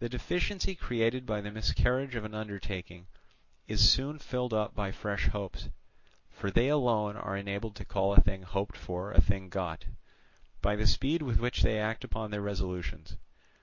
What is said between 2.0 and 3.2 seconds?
of an undertaking